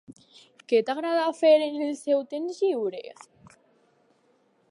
Què 0.71 0.79
t'agrada 0.87 1.27
fer 1.41 1.51
en 1.65 1.77
el 1.89 1.93
seu 2.01 2.25
temps 2.33 2.63
lliure? 2.65 3.05